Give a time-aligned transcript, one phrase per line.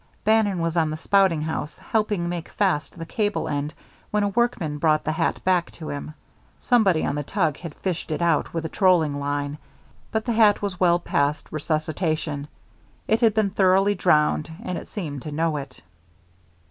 [0.23, 3.75] Bannon was up on the spouting house, helping make fast the cable end
[4.09, 6.15] when a workman brought the hat back to him.
[6.59, 9.59] Somebody on the tug had fished it out with a trolling line.
[10.11, 12.47] But the hat was well past resuscitation.
[13.07, 15.83] It had been thoroughly drowned, and it seemed to know it.